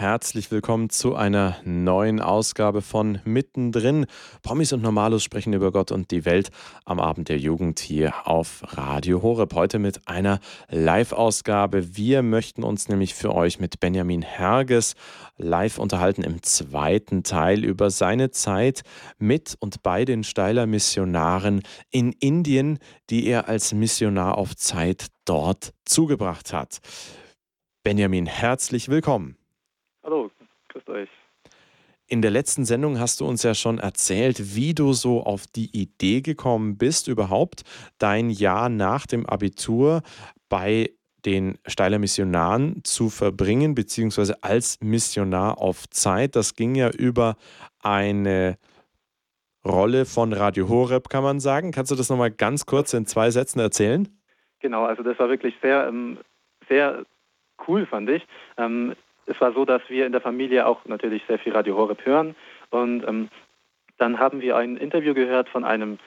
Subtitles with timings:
[0.00, 4.06] Herzlich willkommen zu einer neuen Ausgabe von Mittendrin.
[4.42, 6.48] Promis und Normalos sprechen über Gott und die Welt
[6.86, 9.52] am Abend der Jugend hier auf Radio Horeb.
[9.52, 10.40] Heute mit einer
[10.70, 11.98] Live-Ausgabe.
[11.98, 14.94] Wir möchten uns nämlich für euch mit Benjamin Herges
[15.36, 18.80] live unterhalten im zweiten Teil über seine Zeit
[19.18, 21.60] mit und bei den Steiler Missionaren
[21.90, 22.78] in Indien,
[23.10, 26.78] die er als Missionar auf Zeit dort zugebracht hat.
[27.84, 29.36] Benjamin, herzlich willkommen.
[30.02, 30.30] Hallo,
[30.68, 31.08] grüßt euch.
[32.06, 35.70] In der letzten Sendung hast du uns ja schon erzählt, wie du so auf die
[35.76, 37.62] Idee gekommen bist, überhaupt
[37.98, 40.02] dein Jahr nach dem Abitur
[40.48, 40.90] bei
[41.24, 46.34] den Steiler Missionaren zu verbringen, beziehungsweise als Missionar auf Zeit.
[46.34, 47.36] Das ging ja über
[47.82, 48.56] eine
[49.64, 51.72] Rolle von Radio Horeb, kann man sagen.
[51.72, 54.08] Kannst du das nochmal ganz kurz in zwei Sätzen erzählen?
[54.60, 56.18] Genau, also das war wirklich sehr, ähm,
[56.68, 57.04] sehr
[57.68, 58.26] cool, fand ich.
[59.30, 62.34] Es war so, dass wir in der Familie auch natürlich sehr viel Radio Horeb hören.
[62.70, 63.28] Und ähm,
[63.96, 65.98] dann haben wir ein Interview gehört von einem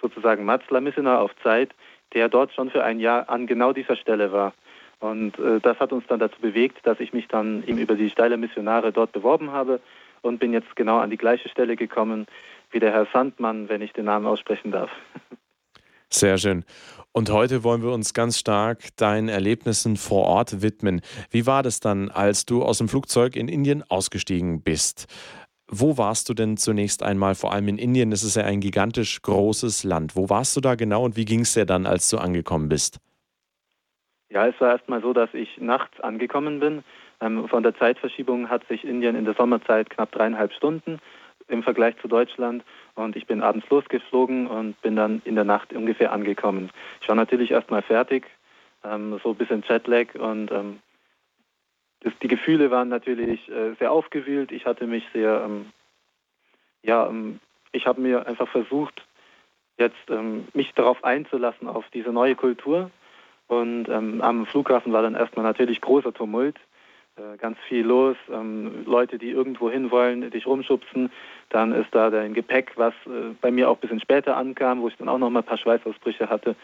[0.00, 1.72] sozusagen Matzler-Missionar auf Zeit,
[2.14, 4.54] der dort schon für ein Jahr an genau dieser Stelle war.
[4.98, 8.08] Und äh, das hat uns dann dazu bewegt, dass ich mich dann eben über die
[8.08, 9.80] Steile Missionare dort beworben habe
[10.22, 12.26] und bin jetzt genau an die gleiche Stelle gekommen
[12.70, 14.90] wie der Herr Sandmann, wenn ich den Namen aussprechen darf.
[16.12, 16.64] Sehr schön.
[17.12, 21.00] Und heute wollen wir uns ganz stark deinen Erlebnissen vor Ort widmen.
[21.30, 25.06] Wie war das dann, als du aus dem Flugzeug in Indien ausgestiegen bist?
[25.68, 27.34] Wo warst du denn zunächst einmal?
[27.34, 30.16] Vor allem in Indien, ist ja ein gigantisch großes Land.
[30.16, 32.98] Wo warst du da genau und wie ging es dir dann, als du angekommen bist?
[34.30, 36.84] Ja, es war erstmal so, dass ich nachts angekommen bin.
[37.20, 41.00] Ähm, von der Zeitverschiebung hat sich Indien in der Sommerzeit knapp dreieinhalb Stunden
[41.50, 42.64] im Vergleich zu Deutschland.
[42.94, 46.70] Und ich bin abends losgeflogen und bin dann in der Nacht ungefähr angekommen.
[47.00, 48.26] Ich war natürlich erstmal fertig,
[48.84, 50.80] ähm, so ein bisschen Jetlag und ähm,
[52.00, 54.52] das, die Gefühle waren natürlich äh, sehr aufgewühlt.
[54.52, 55.66] Ich hatte mich sehr, ähm,
[56.82, 57.40] ja, ähm,
[57.72, 59.06] ich habe mir einfach versucht,
[59.78, 62.90] jetzt ähm, mich darauf einzulassen, auf diese neue Kultur.
[63.48, 66.56] Und ähm, am Flughafen war dann erstmal natürlich großer Tumult.
[67.20, 68.16] Äh, ganz viel los.
[68.32, 71.10] Ähm, Leute, die irgendwo hin wollen, dich rumschubsen.
[71.50, 74.88] Dann ist da dein Gepäck, was äh, bei mir auch ein bisschen später ankam, wo
[74.88, 76.56] ich dann auch noch mal ein paar Schweißausbrüche hatte.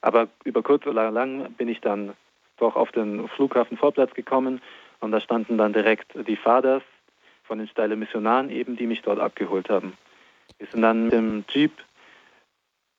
[0.00, 2.14] Aber über kurz oder lang bin ich dann
[2.58, 4.60] doch auf den Flughafenvorplatz gekommen
[5.00, 6.82] und da standen dann direkt die Faders
[7.44, 9.92] von den Steile Missionaren eben, die mich dort abgeholt haben.
[10.58, 11.72] Wir sind dann mit dem Jeep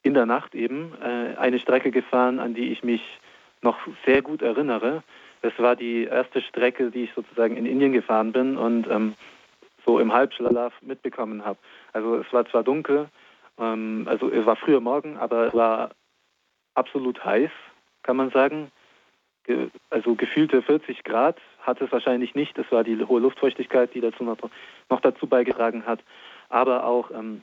[0.03, 3.01] in der Nacht eben äh, eine Strecke gefahren, an die ich mich
[3.61, 5.03] noch sehr gut erinnere.
[5.43, 9.13] Das war die erste Strecke, die ich sozusagen in Indien gefahren bin und ähm,
[9.85, 11.59] so im Halbschlaf mitbekommen habe.
[11.91, 13.09] Also es war zwar dunkel,
[13.59, 15.89] ähm, also es war früher Morgen, aber es war
[16.75, 17.51] absolut heiß,
[18.03, 18.71] kann man sagen.
[19.43, 22.57] Ge also gefühlte 40 Grad hat es wahrscheinlich nicht.
[22.57, 24.37] Es war die hohe Luftfeuchtigkeit, die dazu noch,
[24.89, 25.99] noch dazu beigetragen hat.
[26.47, 27.41] Aber auch ähm,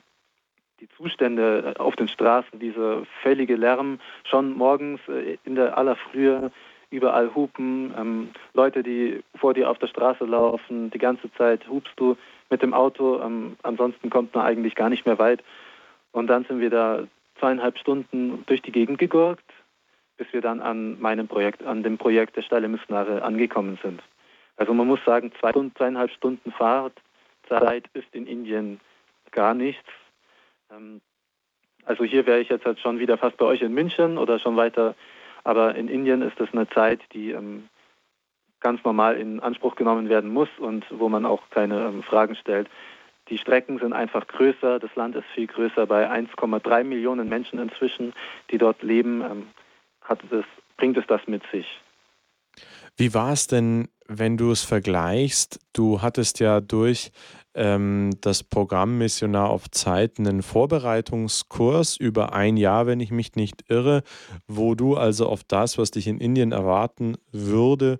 [0.79, 6.51] die Zustände auf den Straßen, dieser völlige Lärm, schon morgens äh, in der aller Frühe
[6.91, 11.93] überall hupen, ähm, Leute, die vor dir auf der Straße laufen, die ganze Zeit hupst
[11.95, 12.17] du
[12.49, 15.41] mit dem Auto, ähm, ansonsten kommt man eigentlich gar nicht mehr weit.
[16.11, 17.07] Und dann sind wir da
[17.39, 19.49] zweieinhalb Stunden durch die Gegend gegurkt,
[20.17, 24.03] bis wir dann an meinem Projekt, an dem Projekt der Steile Missionare angekommen sind.
[24.57, 28.81] Also man muss sagen, zwei Stunden, zweieinhalb Stunden Fahrtzeit ist in Indien
[29.31, 29.89] gar nichts.
[30.69, 31.01] Ähm,
[31.85, 34.55] also hier wäre ich jetzt halt schon wieder fast bei euch in München oder schon
[34.57, 34.93] weiter
[35.43, 37.69] aber in Indien ist das eine Zeit, die ähm,
[38.59, 42.69] ganz normal in Anspruch genommen werden muss und wo man auch keine ähm, Fragen stellt.
[43.29, 45.85] Die Strecken sind einfach größer, das Land ist viel größer.
[45.85, 48.13] Bei 1,3 Millionen Menschen inzwischen,
[48.49, 49.47] die dort leben, ähm,
[50.09, 50.45] es,
[50.77, 51.65] bringt es das mit sich.
[52.97, 55.59] Wie war es denn, wenn du es vergleichst?
[55.73, 57.11] Du hattest ja durch
[57.53, 64.03] das Programm Missionar auf Zeit einen Vorbereitungskurs über ein Jahr, wenn ich mich nicht irre,
[64.47, 67.99] wo du also auf das, was dich in Indien erwarten würde,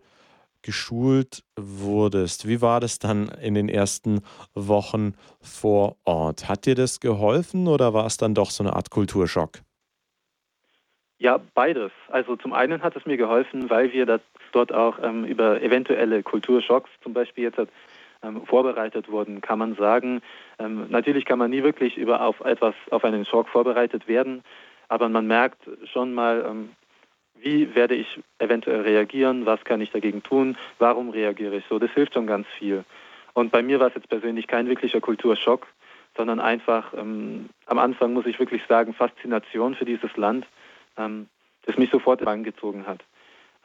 [0.61, 2.47] geschult wurdest.
[2.47, 4.21] Wie war das dann in den ersten
[4.53, 6.47] Wochen vor Ort?
[6.47, 9.59] Hat dir das geholfen oder war es dann doch so eine Art Kulturschock?
[11.17, 11.91] Ja, beides.
[12.07, 14.19] Also zum einen hat es mir geholfen, weil wir
[14.53, 17.59] dort auch ähm, über eventuelle Kulturschocks, zum Beispiel jetzt
[18.23, 20.21] ähm, vorbereitet wurden, kann man sagen.
[20.59, 24.43] Ähm, natürlich kann man nie wirklich über auf etwas, auf einen Schock vorbereitet werden,
[24.87, 26.69] aber man merkt schon mal, ähm,
[27.39, 31.79] wie werde ich eventuell reagieren, was kann ich dagegen tun, warum reagiere ich so.
[31.79, 32.83] Das hilft schon ganz viel.
[33.33, 35.67] Und bei mir war es jetzt persönlich kein wirklicher Kulturschock,
[36.15, 40.45] sondern einfach ähm, am Anfang, muss ich wirklich sagen, Faszination für dieses Land,
[40.97, 41.27] ähm,
[41.65, 43.03] das mich sofort angezogen hat.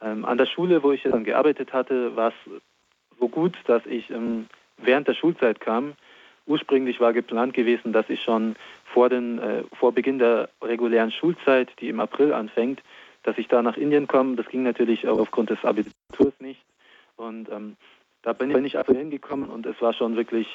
[0.01, 2.61] Ähm, an der Schule, wo ich dann gearbeitet hatte, war es
[3.19, 4.47] so gut, dass ich ähm,
[4.77, 5.93] während der Schulzeit kam.
[6.45, 8.55] Ursprünglich war geplant gewesen, dass ich schon
[8.85, 12.81] vor, den, äh, vor Beginn der regulären Schulzeit, die im April anfängt,
[13.23, 14.35] dass ich da nach Indien komme.
[14.35, 16.61] Das ging natürlich aufgrund des Abiturs nicht.
[17.17, 17.75] Und ähm,
[18.21, 20.47] da bin ich also hingekommen und es war schon wirklich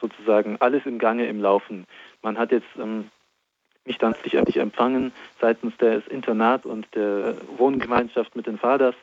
[0.00, 1.86] sozusagen alles im Gange, im Laufen.
[2.22, 3.10] Man hat jetzt ähm,
[3.84, 8.94] mich dann endlich empfangen seitens des Internats und der Wohngemeinschaft mit den Vaters.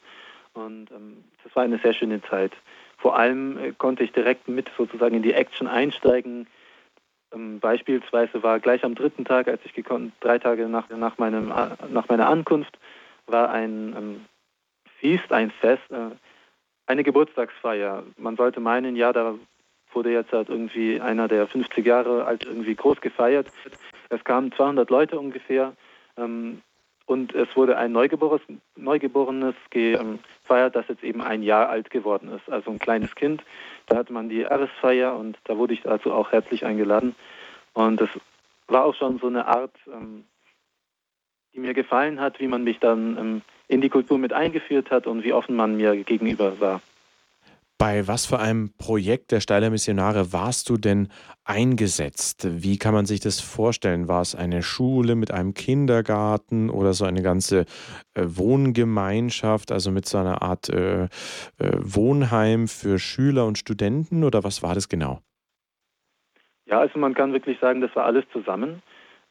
[0.57, 2.51] Und ähm, das war eine sehr schöne Zeit.
[2.97, 6.47] Vor allem äh, konnte ich direkt mit sozusagen in die Action einsteigen.
[7.33, 11.51] Ähm, beispielsweise war gleich am dritten Tag, als ich gekommen, drei Tage nach, nach, meinem,
[11.51, 12.77] äh, nach meiner Ankunft,
[13.27, 14.25] war ein ähm,
[14.99, 16.09] Feast, ein Fest, äh,
[16.87, 18.03] eine Geburtstagsfeier.
[18.17, 19.35] Man sollte meinen, ja, da
[19.93, 23.47] wurde jetzt halt irgendwie einer der 50 Jahre alt irgendwie groß gefeiert.
[24.09, 25.73] Es kamen 200 Leute ungefähr
[26.17, 26.61] ähm,
[27.07, 28.45] und es wurde ein Neugeborenes,
[28.75, 33.43] Neugeborenes gefeiert, das jetzt eben ein Jahr alt geworden ist, also ein kleines Kind.
[33.87, 37.15] Da hatte man die Jahresfeier und da wurde ich also auch herzlich eingeladen.
[37.73, 38.09] Und es
[38.67, 40.25] war auch schon so eine Art, ähm,
[41.53, 45.07] die mir gefallen hat, wie man mich dann ähm, in die Kultur mit eingeführt hat
[45.07, 46.81] und wie offen man mir gegenüber war.
[47.79, 51.09] Bei was für einem Projekt der Steiler Missionare warst du denn
[51.43, 52.47] eingesetzt?
[52.63, 54.07] Wie kann man sich das vorstellen?
[54.07, 57.65] War es eine Schule mit einem Kindergarten oder so eine ganze
[58.15, 61.07] äh, Wohngemeinschaft, also mit so einer Art äh, äh,
[61.59, 65.19] Wohnheim für Schüler und Studenten oder was war das genau?
[66.65, 68.81] Ja, also man kann wirklich sagen, das war alles zusammen.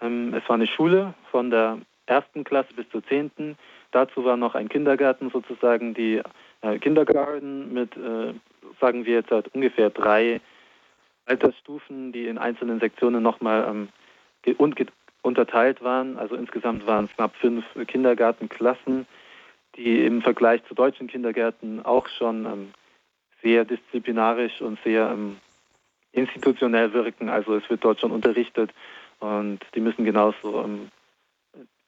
[0.00, 3.58] Ähm, es war eine Schule von der ersten Klasse bis zur zehnten.
[3.90, 6.22] Dazu war noch ein Kindergarten sozusagen, die
[6.80, 8.34] Kindergarten mit, äh,
[8.80, 10.40] sagen wir jetzt halt ungefähr drei
[11.26, 13.88] Altersstufen, die in einzelnen Sektionen nochmal ähm,
[15.22, 16.16] unterteilt waren.
[16.18, 19.06] Also insgesamt waren es knapp fünf Kindergartenklassen,
[19.76, 22.72] die im Vergleich zu deutschen Kindergärten auch schon ähm,
[23.42, 25.36] sehr disziplinarisch und sehr ähm,
[26.12, 27.28] institutionell wirken.
[27.28, 28.70] Also es wird dort schon unterrichtet
[29.18, 30.88] und die müssen genauso ähm,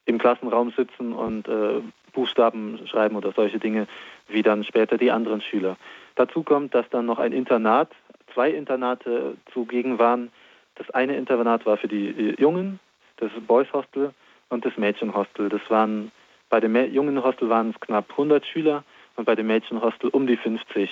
[0.04, 1.80] im Klassenraum sitzen und äh,
[2.12, 3.86] Buchstaben schreiben oder solche Dinge,
[4.28, 5.76] wie dann später die anderen Schüler.
[6.14, 7.90] Dazu kommt, dass dann noch ein Internat,
[8.34, 10.30] zwei Internate zugegen waren.
[10.74, 12.80] Das eine Internat war für die Jungen,
[13.16, 14.12] das Boys Hostel
[14.48, 15.48] und das Mädchenhostel.
[15.48, 16.12] Das waren
[16.48, 18.84] bei dem jungen Hostel waren es knapp 100 Schüler
[19.16, 20.90] und bei dem Mädchenhostel um die 50.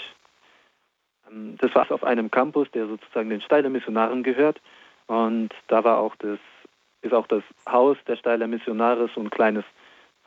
[1.31, 4.61] Ähm, das war auf einem Campus, der sozusagen den Steiler Missionaren gehört.
[5.07, 6.39] Und da war auch das
[7.03, 9.65] ist auch das Haus der Steiler Missionare, so ein kleines,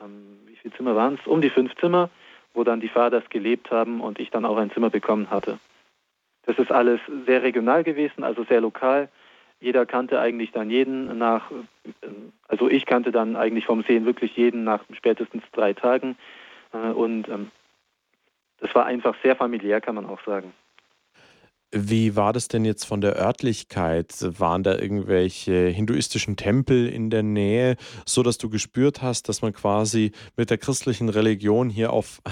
[0.00, 1.26] ähm, wie viele Zimmer waren es?
[1.26, 2.10] Um die fünf Zimmer,
[2.54, 5.58] wo dann die Vaters gelebt haben und ich dann auch ein Zimmer bekommen hatte.
[6.46, 9.08] Das ist alles sehr regional gewesen, also sehr lokal.
[9.60, 11.50] Jeder kannte eigentlich dann jeden nach,
[12.48, 16.16] also ich kannte dann eigentlich vom Sehen wirklich jeden nach spätestens drei Tagen.
[16.72, 17.50] Äh, und ähm,
[18.58, 20.52] das war einfach sehr familiär, kann man auch sagen.
[21.72, 24.12] Wie war das denn jetzt von der Örtlichkeit?
[24.40, 29.52] Waren da irgendwelche hinduistischen Tempel in der Nähe, so dass du gespürt hast, dass man
[29.52, 32.22] quasi mit der christlichen Religion hier auf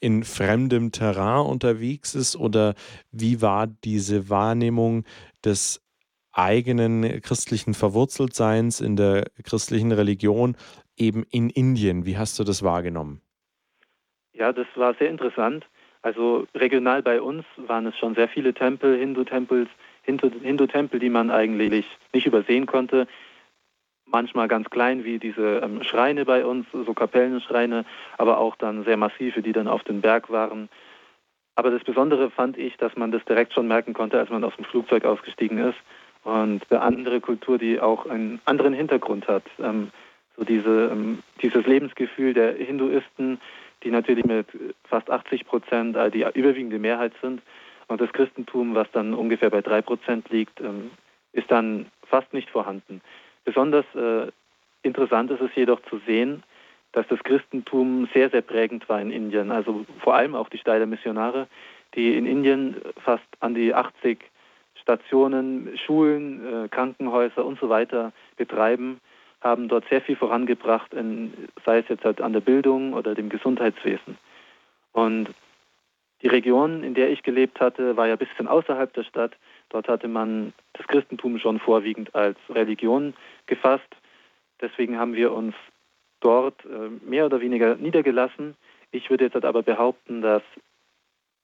[0.00, 2.36] in fremdem Terrain unterwegs ist?
[2.36, 2.74] Oder
[3.12, 5.04] wie war diese Wahrnehmung
[5.44, 5.82] des
[6.32, 10.56] eigenen christlichen Verwurzeltseins in der christlichen Religion
[10.96, 12.06] eben in Indien?
[12.06, 13.20] Wie hast du das wahrgenommen?
[14.32, 15.66] Ja, das war sehr interessant.
[16.06, 19.68] Also regional bei uns waren es schon sehr viele Tempel, Hindu-Tempels,
[20.04, 23.08] Hindu-Tempel, die man eigentlich nicht übersehen konnte.
[24.04, 27.84] Manchmal ganz klein wie diese ähm, Schreine bei uns, so Kapellenschreine,
[28.18, 30.68] aber auch dann sehr massive, die dann auf dem Berg waren.
[31.56, 34.54] Aber das Besondere fand ich, dass man das direkt schon merken konnte, als man aus
[34.54, 35.78] dem Flugzeug ausgestiegen ist.
[36.22, 39.42] Und eine andere Kultur, die auch einen anderen Hintergrund hat.
[39.58, 39.90] Ähm,
[40.36, 43.40] so diese, ähm, dieses Lebensgefühl der Hinduisten,
[43.82, 44.46] die natürlich mit
[44.84, 47.42] fast 80 Prozent äh, die überwiegende Mehrheit sind.
[47.88, 50.90] Und das Christentum, was dann ungefähr bei drei Prozent liegt, ähm,
[51.32, 53.00] ist dann fast nicht vorhanden.
[53.44, 54.30] Besonders äh,
[54.82, 56.42] interessant ist es jedoch zu sehen,
[56.92, 59.50] dass das Christentum sehr, sehr prägend war in Indien.
[59.50, 61.46] Also vor allem auch die Steiler Missionare,
[61.94, 64.18] die in Indien fast an die 80
[64.80, 69.00] Stationen, Schulen, äh, Krankenhäuser und so weiter betreiben
[69.40, 71.32] haben dort sehr viel vorangebracht, in,
[71.64, 74.18] sei es jetzt halt an der Bildung oder dem Gesundheitswesen.
[74.92, 75.28] Und
[76.22, 79.36] die Region, in der ich gelebt hatte, war ja ein bisschen außerhalb der Stadt.
[79.68, 83.14] Dort hatte man das Christentum schon vorwiegend als Religion
[83.46, 83.88] gefasst.
[84.60, 85.54] Deswegen haben wir uns
[86.20, 88.56] dort äh, mehr oder weniger niedergelassen.
[88.90, 90.42] Ich würde jetzt halt aber behaupten, dass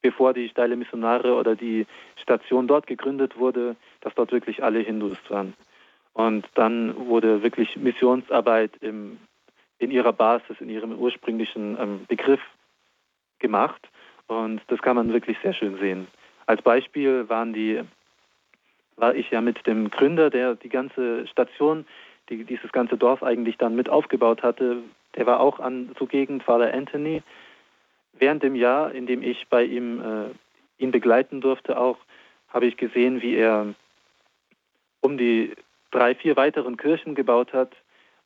[0.00, 5.18] bevor die Steile Missionare oder die Station dort gegründet wurde, dass dort wirklich alle Hindus
[5.28, 5.54] waren.
[6.14, 9.18] Und dann wurde wirklich Missionsarbeit im,
[9.78, 12.40] in ihrer Basis, in ihrem ursprünglichen ähm, Begriff
[13.38, 13.88] gemacht.
[14.26, 16.06] Und das kann man wirklich sehr schön sehen.
[16.46, 17.80] als Beispiel waren die,
[18.96, 21.86] war ich ja mit dem Gründer, der die ganze Station,
[22.28, 24.82] die, dieses ganze Dorf eigentlich dann mit aufgebaut hatte,
[25.16, 27.22] der war auch an zugegen, Father Anthony.
[28.18, 31.98] Während dem Jahr, in dem ich bei ihm äh, ihn begleiten durfte, auch
[32.48, 33.74] habe ich gesehen, wie er
[35.00, 35.52] um die
[35.92, 37.76] drei, vier weiteren Kirchen gebaut hat,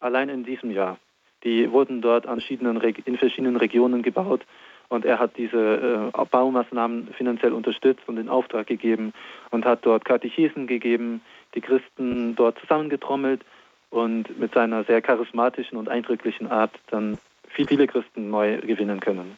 [0.00, 0.98] allein in diesem Jahr.
[1.44, 4.40] Die wurden dort an verschiedenen, in verschiedenen Regionen gebaut
[4.88, 9.12] und er hat diese äh, Baumaßnahmen finanziell unterstützt und in Auftrag gegeben
[9.50, 11.20] und hat dort Katechesen gegeben,
[11.54, 13.42] die Christen dort zusammengetrommelt
[13.90, 17.18] und mit seiner sehr charismatischen und eindrücklichen Art dann
[17.48, 19.36] viele Christen neu gewinnen können.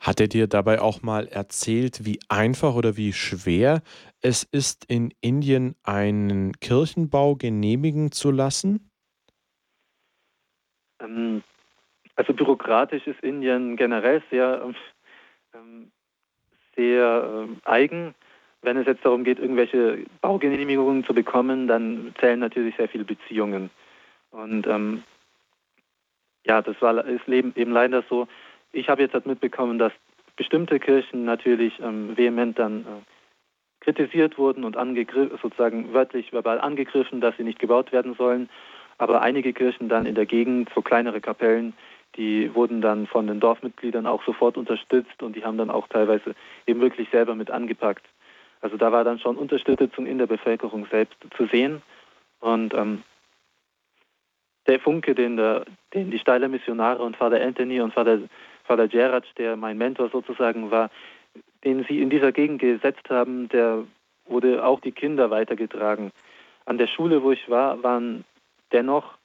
[0.00, 3.82] Hat er dir dabei auch mal erzählt, wie einfach oder wie schwer
[4.22, 8.90] es ist, in Indien einen Kirchenbau genehmigen zu lassen?
[11.00, 11.42] Ähm,
[12.16, 14.72] also bürokratisch ist Indien generell sehr,
[15.54, 15.92] ähm,
[16.74, 18.14] sehr ähm, eigen.
[18.62, 23.70] Wenn es jetzt darum geht, irgendwelche Baugenehmigungen zu bekommen, dann zählen natürlich sehr viele Beziehungen.
[24.30, 25.02] Und ähm,
[26.46, 28.28] ja, das war ist eben leider so.
[28.72, 29.92] Ich habe jetzt halt mitbekommen, dass
[30.36, 34.76] bestimmte Kirchen natürlich ähm, vehement dann äh, kritisiert wurden und
[35.42, 38.48] sozusagen wörtlich verbal angegriffen, dass sie nicht gebaut werden sollen.
[38.98, 41.72] Aber einige Kirchen dann in der Gegend, so kleinere Kapellen,
[42.16, 46.34] die wurden dann von den Dorfmitgliedern auch sofort unterstützt und die haben dann auch teilweise
[46.66, 48.04] eben wirklich selber mit angepackt.
[48.60, 51.82] Also da war dann schon Unterstützung in der Bevölkerung selbst zu sehen.
[52.40, 53.02] Und ähm,
[54.66, 58.18] der Funke, den, der, den die Steiler Missionare und Vater Anthony und Vater,
[58.70, 60.90] Vater Gerard, der mein Mentor sozusagen war,
[61.64, 63.84] den sie in dieser Gegend gesetzt haben, der
[64.26, 66.12] wurde auch die Kinder weitergetragen.
[66.66, 68.24] An der Schule, wo ich war, waren
[68.72, 69.18] dennoch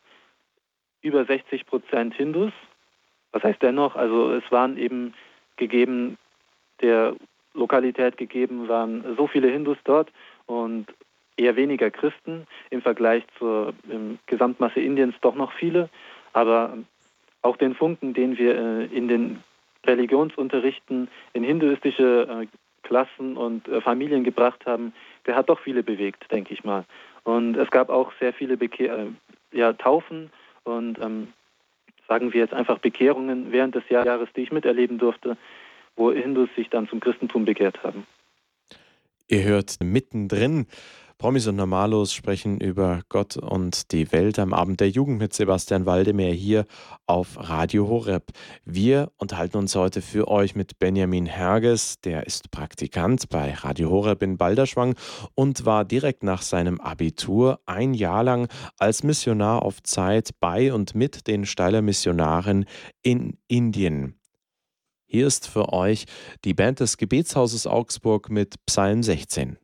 [1.01, 2.51] über 60 Prozent Hindus
[3.35, 3.97] was heißt dennoch?
[3.97, 5.13] Also es waren eben
[5.57, 6.17] gegeben,
[6.81, 7.15] der
[7.53, 10.09] Lokalität gegeben waren so viele Hindus dort
[10.45, 10.87] und
[11.35, 13.73] eher weniger Christen im Vergleich zur
[14.25, 15.89] Gesamtmasse Indiens doch noch viele.
[16.31, 16.77] Aber
[17.45, 19.43] auch den Funken, den wir äh, in den
[19.85, 22.47] Religionsunterrichten in hinduistische äh,
[22.83, 24.93] Klassen und äh, Familien gebracht haben,
[25.25, 26.85] der hat doch viele bewegt, denke ich mal.
[27.23, 29.07] Und es gab auch sehr viele Bekehr
[29.51, 30.31] ja, Taufen
[30.63, 31.29] und ähm,
[32.07, 35.37] sagen wir jetzt einfach Bekehrungen während des Jahres, die ich miterleben durfte,
[35.95, 38.05] wo Hindus sich dann zum Christentum bekehrt haben.
[39.27, 40.67] Ihr hört mittendrin.
[41.17, 45.85] Promis und Normalos sprechen über Gott und die Welt am Abend der Jugend mit Sebastian
[45.85, 46.65] Waldemar hier
[47.07, 48.31] auf Radio Horeb.
[48.65, 54.23] Wir unterhalten uns heute für euch mit Benjamin Herges, der ist Praktikant bei Radio Horeb
[54.23, 54.95] in Balderschwang
[55.35, 60.95] und war direkt nach seinem Abitur ein Jahr lang als Missionar auf Zeit bei und
[60.95, 62.65] mit den Steiler Missionaren
[63.03, 64.19] in Indien.
[65.05, 66.05] Hier ist für euch
[66.43, 69.57] die Band des Gebetshauses Augsburg mit Psalm 16.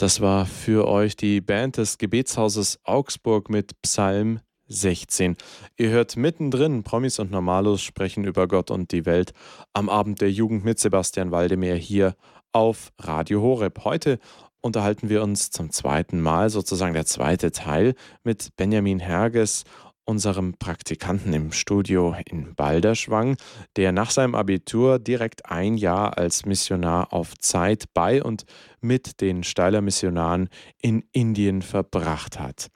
[0.00, 5.36] Das war für euch die Band des Gebetshauses Augsburg mit Psalm 16.
[5.76, 9.34] Ihr hört mittendrin, Promis und Normalos sprechen über Gott und die Welt
[9.74, 12.14] am Abend der Jugend mit Sebastian Waldemar hier
[12.52, 13.84] auf Radio Horeb.
[13.84, 14.20] Heute
[14.62, 19.64] unterhalten wir uns zum zweiten Mal, sozusagen der zweite Teil, mit Benjamin Herges
[20.10, 23.36] unserem Praktikanten im Studio in Balderschwang,
[23.76, 28.44] der nach seinem Abitur direkt ein Jahr als Missionar auf Zeit bei und
[28.80, 30.48] mit den Steiler Missionaren
[30.82, 32.70] in Indien verbracht hat.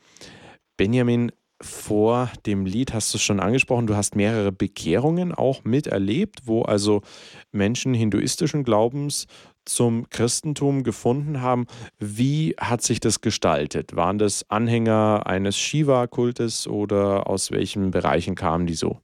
[0.76, 6.62] Benjamin, vor dem Lied hast du schon angesprochen, du hast mehrere Bekehrungen auch miterlebt, wo
[6.62, 7.03] also
[7.50, 9.26] Menschen hinduistischen Glaubens
[9.64, 11.66] zum Christentum gefunden haben.
[11.99, 13.97] Wie hat sich das gestaltet?
[13.97, 18.99] Waren das Anhänger eines Shiva-Kultes oder aus welchen Bereichen kamen die so?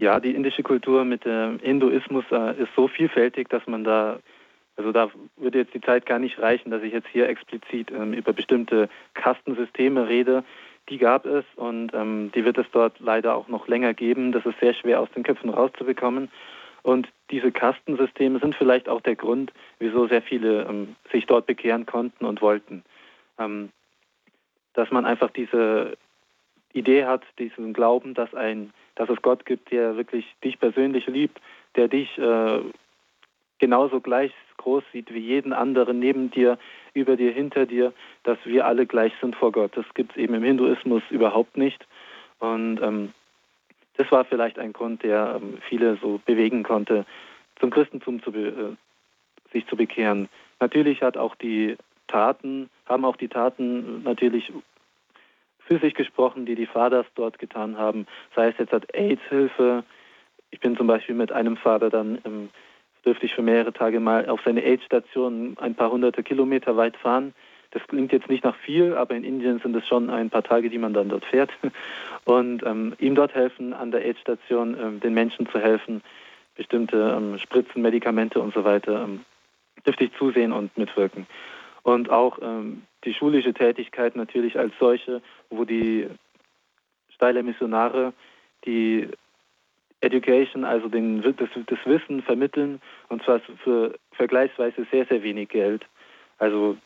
[0.00, 4.18] Ja, die indische Kultur mit dem Hinduismus äh, ist so vielfältig, dass man da,
[4.76, 8.14] also da würde jetzt die Zeit gar nicht reichen, dass ich jetzt hier explizit ähm,
[8.14, 10.42] über bestimmte Kastensysteme rede.
[10.88, 14.32] Die gab es und ähm, die wird es dort leider auch noch länger geben.
[14.32, 16.30] Das ist sehr schwer aus den Köpfen rauszubekommen.
[16.82, 21.86] Und diese Kastensysteme sind vielleicht auch der Grund, wieso sehr viele ähm, sich dort bekehren
[21.86, 22.82] konnten und wollten.
[23.38, 23.70] Ähm,
[24.74, 25.96] dass man einfach diese
[26.72, 31.40] Idee hat, diesen Glauben, dass, ein, dass es Gott gibt, der wirklich dich persönlich liebt,
[31.76, 32.60] der dich äh,
[33.58, 36.58] genauso gleich groß sieht wie jeden anderen neben dir,
[36.92, 37.92] über dir, hinter dir,
[38.24, 39.76] dass wir alle gleich sind vor Gott.
[39.76, 41.86] Das gibt es eben im Hinduismus überhaupt nicht.
[42.38, 43.12] Und ähm,
[43.96, 47.04] das war vielleicht ein Grund, der ähm, viele so bewegen konnte,
[47.58, 48.76] zum Christentum zu äh,
[49.52, 50.28] sich zu bekehren.
[50.60, 54.52] Natürlich hat auch die Taten, haben auch die Taten natürlich
[55.58, 59.84] für sich gesprochen, die die Vaters dort getan haben, sei es jetzt als AIDS-Hilfe.
[60.50, 62.50] Ich bin zum Beispiel mit einem Vater dann, ähm,
[63.04, 67.34] dürfte ich für mehrere Tage mal auf seine AIDS-Station ein paar hunderte Kilometer weit fahren.
[67.72, 70.70] Das klingt jetzt nicht nach viel, aber in Indien sind es schon ein paar Tage,
[70.70, 71.50] die man dann dort fährt.
[72.24, 76.02] Und ähm, ihm dort helfen, an der AIDS-Station ähm, den Menschen zu helfen,
[76.56, 79.20] bestimmte ähm, Spritzen, Medikamente und so weiter, ähm,
[79.86, 81.26] dürfte ich zusehen und mitwirken.
[81.82, 86.08] Und auch ähm, die schulische Tätigkeit natürlich als solche, wo die
[87.14, 88.12] Steiler Missionare
[88.66, 89.08] die
[90.00, 95.86] Education, also den, das, das Wissen vermitteln, und zwar für vergleichsweise sehr, sehr wenig Geld.
[96.38, 96.76] Also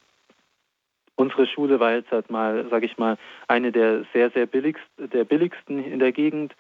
[1.17, 3.17] unsere Schule war jetzt halt mal, sage ich mal,
[3.49, 6.55] eine der sehr, sehr billigst, der billigsten in der Gegend.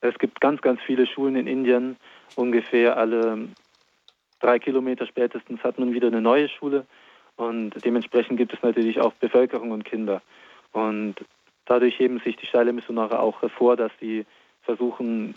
[0.00, 1.96] Es gibt ganz, ganz viele Schulen in Indien.
[2.36, 3.48] Ungefähr alle
[4.40, 6.86] drei Kilometer spätestens hat man wieder eine neue Schule.
[7.36, 10.22] Und dementsprechend gibt es natürlich auch Bevölkerung und Kinder.
[10.72, 11.16] Und
[11.66, 14.24] dadurch heben sich die steile Missionare auch hervor, dass sie
[14.62, 15.34] versuchen,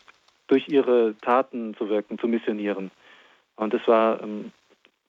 [0.47, 2.91] durch ihre Taten zu wirken, zu missionieren.
[3.55, 4.51] Und das war ähm,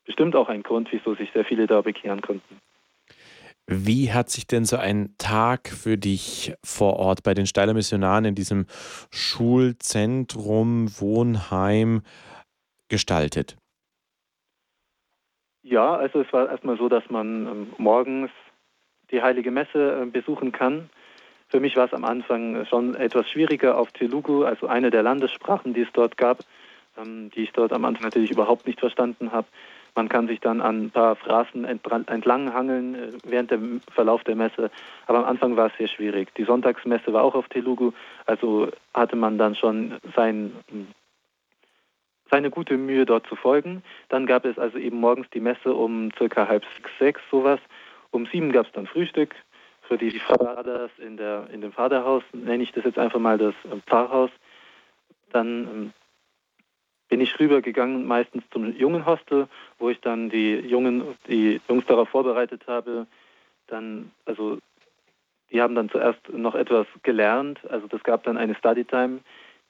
[0.05, 2.61] bestimmt auch ein Grund, wieso sich sehr viele da bekehren konnten.
[3.73, 8.25] Wie hat sich denn so ein Tag für dich vor Ort bei den Steiler Missionaren
[8.25, 8.67] in diesem
[9.13, 12.03] Schulzentrum, Wohnheim
[12.89, 13.57] gestaltet?
[15.63, 18.33] Ja, also es war erstmal so, dass man ähm, morgens
[19.13, 20.91] die heilige Messe äh, besuchen kann.
[21.47, 25.75] Für mich war es am Anfang schon etwas schwieriger auf Telugu, also eine der Landessprachen,
[25.75, 26.41] die es dort gab,
[26.99, 29.47] ähm, die ich dort am Anfang natürlich überhaupt nicht verstanden habe.
[29.95, 34.37] Man kann sich dann an ein paar Phrasen entlang hangeln äh, während dem Verlauf der
[34.37, 34.71] Messe,
[35.07, 36.35] aber am Anfang war es sehr schwierig.
[36.37, 37.93] Die Sonntagsmesse war auch auf Telugu,
[38.27, 40.53] also hatte man dann schon sein
[42.31, 43.83] seine gute Mühe dort zu folgen.
[44.09, 47.59] Dann gab es also eben morgens die Messe um circa halb sechs, sechs sowas.
[48.13, 49.35] Um sieben gab es dann Frühstück
[49.83, 51.19] für die Vaters in,
[51.53, 54.31] in dem Vaterhaus, nenne ich das jetzt einfach mal das äh, Pfarrhaus.
[55.33, 55.93] Dann ähm,
[57.11, 62.09] bin ich rübergegangen meistens zum jungen Hostel, wo ich dann die Jungen, die Jungs darauf
[62.09, 63.07] vorbereitet habe.
[63.67, 64.59] Dann, also
[65.51, 67.59] die haben dann zuerst noch etwas gelernt.
[67.69, 69.19] Also das gab dann eine Study Time,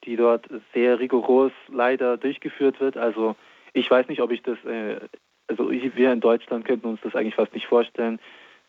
[0.05, 2.99] die dort sehr rigoros leider durchgeführt wird.
[2.99, 3.35] Also
[3.73, 5.01] ich weiß nicht, ob ich das, äh,
[5.49, 8.21] also wir in Deutschland könnten uns das eigentlich fast nicht vorstellen,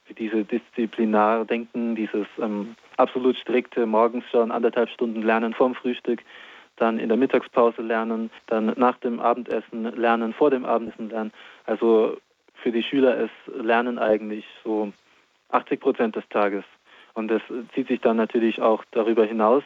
[0.08, 6.24] wie diese Disziplinardenken, dieses ähm, absolut strikte morgens schon anderthalb Stunden lernen vorm Frühstück,
[6.78, 11.32] dann in der Mittagspause lernen, dann nach dem Abendessen lernen, vor dem Abendessen lernen.
[11.66, 12.18] Also
[12.56, 14.92] für die Schüler ist Lernen eigentlich so
[15.50, 16.64] 80 Prozent des Tages.
[17.14, 17.42] Und das
[17.76, 19.64] zieht sich dann natürlich auch darüber hinaus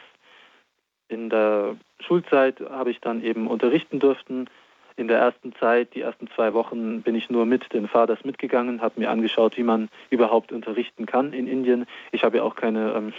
[1.07, 4.49] in der Schulzeit habe ich dann eben unterrichten dürfen.
[4.97, 8.81] In der ersten Zeit, die ersten zwei Wochen, bin ich nur mit den Vaters mitgegangen,
[8.81, 11.85] habe mir angeschaut, wie man überhaupt unterrichten kann in Indien.
[12.11, 13.13] Ich habe ja auch keine, ähm,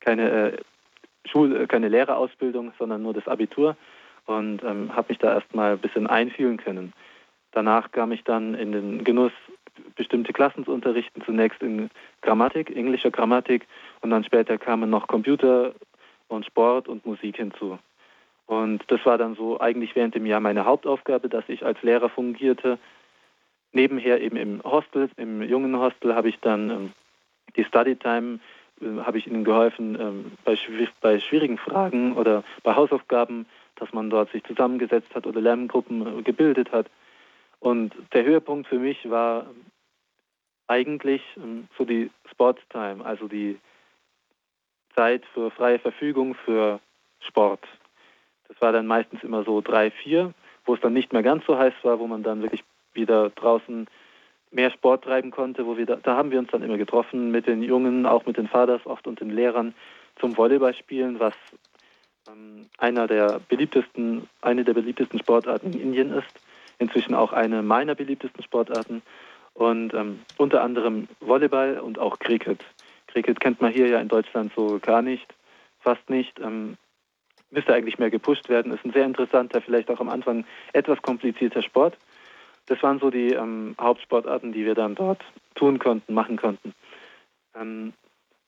[0.00, 0.56] keine, äh,
[1.26, 3.76] Schul-, äh, keine Lehrerausbildung, sondern nur das Abitur
[4.26, 6.92] und ähm, habe mich da erstmal ein bisschen einfühlen können.
[7.52, 9.32] Danach kam ich dann in den Genuss,
[9.96, 11.90] bestimmte Klassen zu unterrichten, zunächst in
[12.22, 13.66] Grammatik, englischer Grammatik
[14.02, 15.74] und dann später kamen noch Computer
[16.28, 17.78] und Sport und Musik hinzu.
[18.46, 22.08] Und das war dann so eigentlich während dem Jahr meine Hauptaufgabe, dass ich als Lehrer
[22.08, 22.78] fungierte.
[23.72, 26.92] Nebenher eben im Hostel, im jungen Hostel habe ich dann ähm,
[27.56, 28.40] die Study Time,
[28.80, 30.58] äh, habe ich ihnen geholfen ähm, bei,
[31.00, 36.22] bei schwierigen Fragen oder bei Hausaufgaben, dass man dort sich zusammengesetzt hat oder Lerngruppen äh,
[36.22, 36.86] gebildet hat.
[37.58, 39.46] Und der Höhepunkt für mich war
[40.66, 43.58] eigentlich ähm, so die Sporttime, also die
[44.94, 46.80] Zeit für freie Verfügung für
[47.20, 47.66] Sport.
[48.48, 51.56] Das war dann meistens immer so drei, vier, wo es dann nicht mehr ganz so
[51.56, 53.86] heiß war, wo man dann wirklich wieder draußen
[54.50, 57.46] mehr Sport treiben konnte, wo wir da, da haben wir uns dann immer getroffen mit
[57.46, 59.74] den Jungen, auch mit den Vaters oft und den Lehrern
[60.18, 61.34] zum Volleyballspielen, was
[62.28, 66.28] ähm, einer der beliebtesten, eine der beliebtesten Sportarten in Indien ist.
[66.78, 69.02] Inzwischen auch eine meiner beliebtesten Sportarten
[69.52, 72.64] und ähm, unter anderem Volleyball und auch Cricket.
[73.08, 75.26] Cricket kennt man hier ja in Deutschland so gar nicht,
[75.80, 76.38] fast nicht.
[76.40, 76.76] Ähm,
[77.50, 78.72] müsste eigentlich mehr gepusht werden.
[78.72, 81.96] Ist ein sehr interessanter, vielleicht auch am Anfang etwas komplizierter Sport.
[82.70, 85.20] Das waren so die ähm, Hauptsportarten, die wir dann dort
[85.56, 86.72] tun konnten, machen konnten.
[87.56, 87.94] Ähm,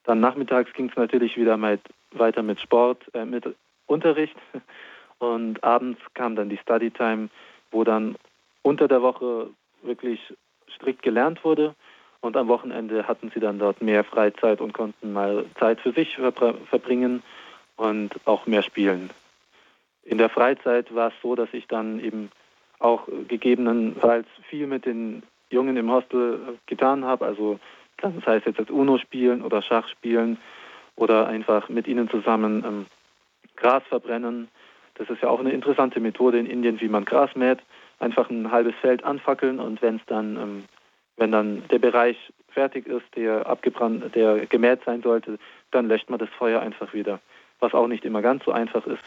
[0.05, 1.81] dann nachmittags ging es natürlich wieder mit,
[2.13, 3.53] weiter mit Sport, äh, mit
[3.87, 4.37] Unterricht.
[5.19, 7.31] Und abends kam dann die Study Time,
[7.73, 8.15] wo dann
[8.63, 9.51] unter der Woche
[9.83, 10.21] wirklich
[10.73, 11.75] strikt gelernt wurde
[12.21, 16.17] und am Wochenende hatten sie dann dort mehr Freizeit und konnten mal Zeit für sich
[16.17, 17.23] verbringen
[17.77, 19.11] und auch mehr spielen.
[20.05, 22.31] in der Freizeit war es so, dass ich dann eben
[22.83, 27.27] auch gegebenenfalls viel mit den Jungen im Hostel getan habe.
[27.27, 27.59] Also
[27.99, 30.39] das heißt jetzt als Uno spielen oder Schach spielen
[30.97, 32.87] oder einfach mit ihnen zusammen ähm,
[33.57, 34.49] Gras verbrennen.
[34.95, 37.59] Das ist ja auch eine interessante Methode in Indien, wie man Gras mäht.
[37.99, 40.65] Einfach ein halbes Feld anfackeln und wenn es dann, ähm,
[41.17, 42.17] wenn dann der Bereich
[42.49, 45.39] fertig ist, der abgebrannt, der gemäht sein sollte,
[45.71, 47.21] dann löscht man das Feuer einfach wieder.
[47.61, 49.03] Was auch nicht immer ganz so einfach ist.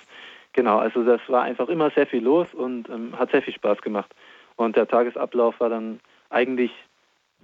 [0.56, 3.82] Genau, also das war einfach immer sehr viel los und ähm, hat sehr viel Spaß
[3.82, 4.16] gemacht.
[4.56, 6.72] Und der Tagesablauf war dann eigentlich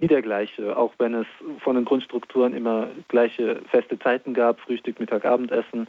[0.00, 1.26] nie der gleiche, auch wenn es
[1.58, 5.88] von den Grundstrukturen immer gleiche feste Zeiten gab, Frühstück, Mittag, Abendessen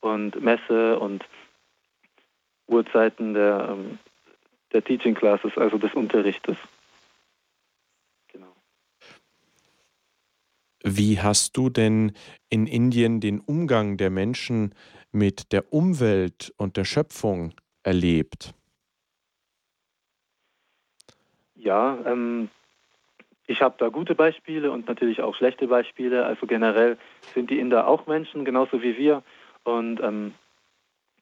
[0.00, 1.24] und Messe und
[2.66, 4.00] Uhrzeiten der, ähm,
[4.72, 6.56] der Teaching Classes, also des Unterrichtes.
[8.32, 8.52] Genau.
[10.82, 12.10] Wie hast du denn
[12.50, 14.74] in Indien den Umgang der Menschen
[15.16, 18.52] mit der Umwelt und der Schöpfung erlebt?
[21.54, 22.50] Ja, ähm,
[23.46, 26.26] ich habe da gute Beispiele und natürlich auch schlechte Beispiele.
[26.26, 26.98] Also generell
[27.34, 29.22] sind die Inder auch Menschen, genauso wie wir.
[29.64, 30.34] Und ähm,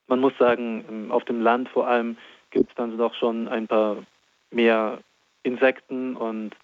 [0.08, 2.16] man muss sagen, ähm, auf dem Land vor allem
[2.50, 4.04] gibt es dann doch schon ein paar
[4.50, 4.98] mehr
[5.44, 6.54] Insekten und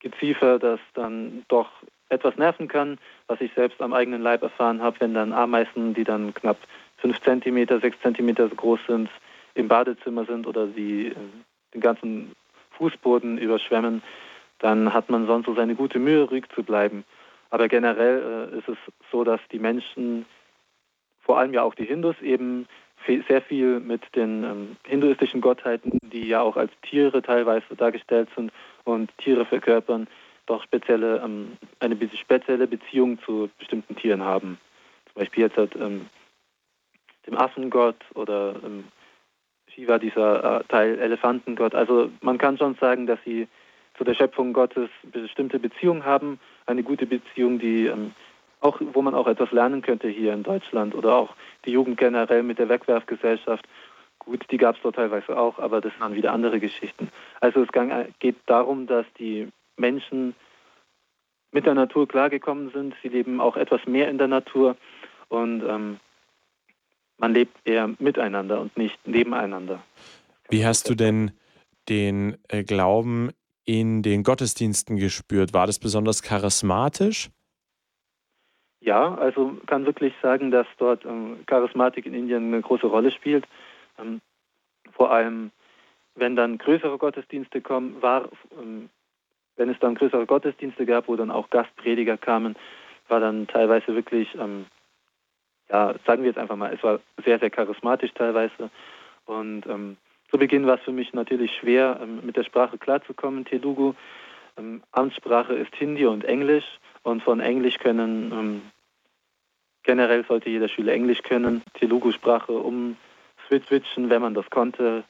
[0.00, 1.68] Geziefer, das dann doch
[2.08, 6.04] etwas nerven kann, was ich selbst am eigenen Leib erfahren habe, wenn dann Ameisen, die
[6.04, 6.58] dann knapp
[6.98, 9.10] 5 cm, 6 cm groß sind,
[9.54, 11.14] im Badezimmer sind oder die äh,
[11.74, 12.32] den ganzen
[12.72, 14.02] Fußboden überschwemmen,
[14.60, 17.04] dann hat man sonst so seine gute Mühe, ruhig zu bleiben.
[17.50, 18.78] Aber generell äh, ist es
[19.10, 20.26] so, dass die Menschen,
[21.20, 22.66] vor allem ja auch die Hindus, eben
[23.06, 28.52] sehr viel mit den ähm, hinduistischen Gottheiten, die ja auch als Tiere teilweise dargestellt sind
[28.84, 30.08] und Tiere verkörpern,
[30.48, 34.58] doch spezielle, ähm, eine spezielle Beziehung zu bestimmten Tieren haben.
[35.12, 36.06] Zum Beispiel jetzt halt, ähm,
[37.26, 38.84] dem Affengott oder ähm,
[39.68, 41.74] Shiva, dieser äh, Teil Elefantengott.
[41.74, 43.46] Also man kann schon sagen, dass sie
[43.96, 48.12] zu der Schöpfung Gottes bestimmte Beziehungen haben, eine gute Beziehung, die ähm,
[48.60, 51.34] auch, wo man auch etwas lernen könnte hier in Deutschland oder auch
[51.64, 53.66] die Jugend generell mit der Wegwerfgesellschaft.
[54.18, 57.08] Gut, die gab es dort teilweise auch, aber das waren wieder andere Geschichten.
[57.40, 57.68] Also es
[58.18, 59.48] geht darum, dass die
[59.78, 60.34] Menschen
[61.52, 62.94] mit der Natur klargekommen sind.
[63.02, 64.76] Sie leben auch etwas mehr in der Natur
[65.28, 66.00] und ähm,
[67.18, 69.82] man lebt eher miteinander und nicht nebeneinander.
[70.50, 71.32] Wie hast du denn
[71.88, 73.30] den äh, Glauben
[73.64, 75.52] in den Gottesdiensten gespürt?
[75.52, 77.30] War das besonders charismatisch?
[78.80, 83.46] Ja, also kann wirklich sagen, dass dort ähm, Charismatik in Indien eine große Rolle spielt.
[83.98, 84.20] Ähm,
[84.92, 85.50] vor allem,
[86.14, 88.88] wenn dann größere Gottesdienste kommen, war ähm,
[89.58, 92.56] wenn es dann größere Gottesdienste gab, wo dann auch Gastprediger kamen,
[93.08, 94.66] war dann teilweise wirklich, ähm,
[95.68, 98.70] ja, sagen wir jetzt einfach mal, es war sehr, sehr charismatisch teilweise.
[99.26, 99.96] Und ähm,
[100.30, 103.94] zu Beginn war es für mich natürlich schwer, ähm, mit der Sprache klarzukommen, Telugu.
[104.56, 106.64] Ähm, Amtssprache ist Hindi und Englisch
[107.02, 108.62] und von Englisch können, ähm,
[109.82, 115.04] generell sollte jeder Schüler Englisch können, Telugu-Sprache umswitchen, wenn man das konnte.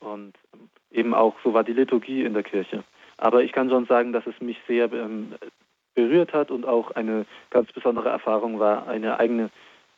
[0.00, 2.82] Und ähm, eben auch, so war die Liturgie in der Kirche.
[3.22, 5.34] Aber ich kann schon sagen, dass es mich sehr ähm,
[5.94, 9.50] berührt hat und auch eine ganz besondere Erfahrung war, eine eigene,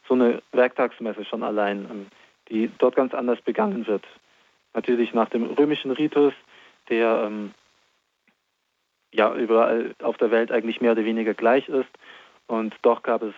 [0.07, 2.07] so eine Werktagsmesse schon allein, ähm,
[2.51, 4.05] die dort ganz anders begangen wird.
[4.75, 6.35] Natürlich nach dem römischen Ritus,
[6.91, 7.53] der ähm,
[9.11, 11.89] ja überall auf der Welt eigentlich mehr oder weniger gleich ist.
[12.47, 13.33] Und doch gab es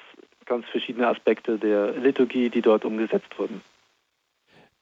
[0.47, 3.63] ganz verschiedene Aspekte der Liturgie, die dort umgesetzt wurden.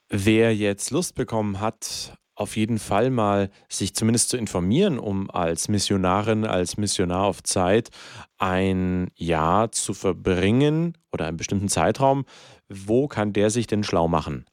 [0.08, 5.68] Wer jetzt Lust bekommen hat auf jeden Fall mal sich zumindest zu informieren, um als
[5.68, 7.90] Missionarin, als Missionar auf Zeit
[8.38, 12.24] ein Jahr zu verbringen oder einen bestimmten Zeitraum.
[12.68, 14.46] Wo kann der sich denn schlau machen?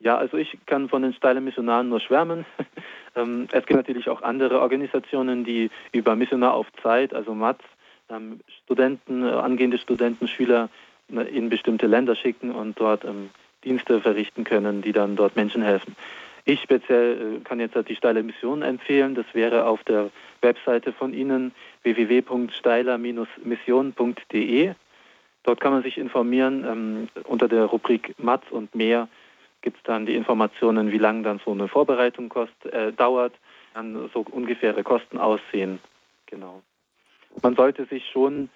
[0.00, 2.44] Ja, also ich kann von den steilen Missionaren nur schwärmen.
[3.14, 7.62] Ähm, es gibt natürlich auch andere Organisationen, die über Missionar auf Zeit, also MATS,
[8.08, 10.70] ähm, Studenten, äh, angehende Studenten, Schüler
[11.12, 13.28] äh, in bestimmte Länder schicken und dort ähm,
[13.64, 15.94] Dienste verrichten können, die dann dort Menschen helfen.
[16.44, 19.14] Ich speziell äh, kann jetzt die Steile Mission empfehlen.
[19.14, 24.74] Das wäre auf der Webseite von Ihnen www.steiler-mission.de.
[25.44, 26.64] Dort kann man sich informieren.
[26.64, 29.08] Ähm, unter der Rubrik Matz und mehr
[29.60, 33.34] gibt es dann die Informationen, wie lange dann so eine Vorbereitung kost, äh, dauert,
[33.74, 35.78] dann so ungefähre Kosten aussehen.
[36.26, 36.62] Genau.
[37.42, 38.50] Man sollte sich schon,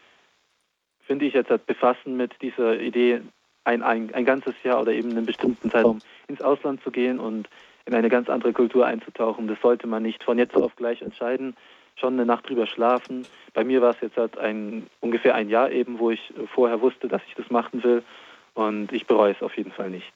[1.07, 3.21] finde ich jetzt, befassen mit dieser Idee,
[3.65, 7.49] ein, ein, ein ganzes Jahr oder eben einen bestimmten Zeitraum ins Ausland zu gehen und
[7.87, 9.49] in eine ganz andere Kultur einzutauchen.
[9.49, 11.57] Das sollte man nicht von jetzt auf gleich entscheiden,
[11.95, 13.27] schon eine Nacht drüber schlafen.
[13.55, 17.09] Bei mir war es jetzt halt ein, ungefähr ein Jahr eben, wo ich vorher wusste,
[17.09, 18.03] dass ich das machen will.
[18.55, 20.13] und ich bereue es auf jeden Fall nicht.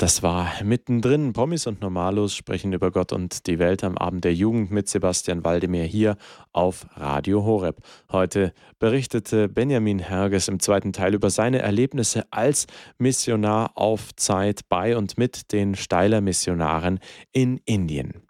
[0.00, 1.32] Das war mittendrin.
[1.32, 5.44] Promis und Normalos sprechen über Gott und die Welt am Abend der Jugend mit Sebastian
[5.44, 6.16] Waldemir hier
[6.52, 7.82] auf Radio Horeb.
[8.12, 14.96] Heute berichtete Benjamin Herges im zweiten Teil über seine Erlebnisse als Missionar auf Zeit bei
[14.96, 17.00] und mit den Steiler Missionaren
[17.32, 18.22] in Indien.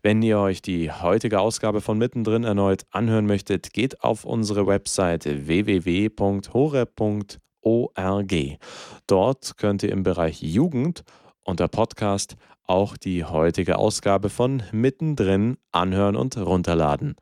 [0.00, 5.46] Wenn ihr euch die heutige Ausgabe von Mittendrin erneut anhören möchtet, geht auf unsere Webseite
[5.46, 8.58] www.horeb.org org.
[9.06, 11.04] Dort könnt ihr im Bereich Jugend
[11.42, 17.16] unter Podcast auch die heutige Ausgabe von Mittendrin anhören und runterladen.